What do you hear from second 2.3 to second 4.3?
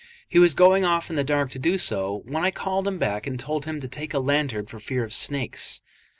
I called him back and told him to take a